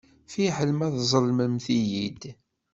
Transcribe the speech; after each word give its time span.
Fiḥel 0.31 0.69
ma 0.77 0.87
tzellmemt-iyi-d. 0.93 2.21